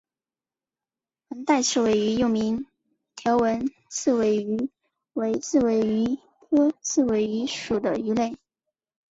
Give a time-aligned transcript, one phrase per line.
[1.29, 2.65] 横带刺尾鱼又名
[3.15, 4.71] 条纹刺尾鱼
[5.13, 6.17] 为刺尾鱼
[6.49, 8.35] 科刺尾鱼属的鱼类。